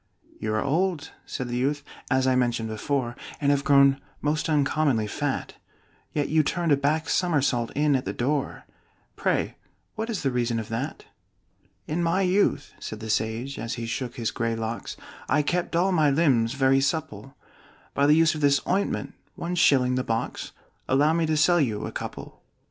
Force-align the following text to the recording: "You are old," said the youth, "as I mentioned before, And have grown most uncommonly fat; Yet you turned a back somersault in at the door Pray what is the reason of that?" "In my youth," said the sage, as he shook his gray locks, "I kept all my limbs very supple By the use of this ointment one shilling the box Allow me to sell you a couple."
"You 0.39 0.55
are 0.55 0.63
old," 0.63 1.11
said 1.27 1.47
the 1.47 1.57
youth, 1.57 1.83
"as 2.09 2.25
I 2.25 2.35
mentioned 2.35 2.69
before, 2.69 3.15
And 3.39 3.51
have 3.51 3.63
grown 3.63 4.01
most 4.19 4.49
uncommonly 4.49 5.05
fat; 5.05 5.53
Yet 6.11 6.27
you 6.27 6.41
turned 6.41 6.71
a 6.71 6.75
back 6.75 7.07
somersault 7.07 7.69
in 7.75 7.95
at 7.95 8.05
the 8.05 8.11
door 8.11 8.65
Pray 9.15 9.57
what 9.93 10.09
is 10.09 10.23
the 10.23 10.31
reason 10.31 10.57
of 10.59 10.69
that?" 10.69 11.05
"In 11.85 12.01
my 12.01 12.23
youth," 12.23 12.73
said 12.79 12.99
the 12.99 13.11
sage, 13.11 13.59
as 13.59 13.75
he 13.75 13.85
shook 13.85 14.15
his 14.15 14.31
gray 14.31 14.55
locks, 14.55 14.97
"I 15.29 15.43
kept 15.43 15.75
all 15.75 15.91
my 15.91 16.09
limbs 16.09 16.53
very 16.55 16.81
supple 16.81 17.35
By 17.93 18.07
the 18.07 18.15
use 18.15 18.33
of 18.33 18.41
this 18.41 18.59
ointment 18.67 19.13
one 19.35 19.53
shilling 19.53 19.93
the 19.93 20.03
box 20.03 20.51
Allow 20.89 21.13
me 21.13 21.27
to 21.27 21.37
sell 21.37 21.61
you 21.61 21.85
a 21.85 21.91
couple." 21.91 22.41